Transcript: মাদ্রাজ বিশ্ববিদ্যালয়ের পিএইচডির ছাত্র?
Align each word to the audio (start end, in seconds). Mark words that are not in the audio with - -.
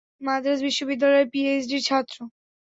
মাদ্রাজ 0.21 0.59
বিশ্ববিদ্যালয়ের 0.67 1.27
পিএইচডির 1.33 1.85
ছাত্র? 1.87 2.17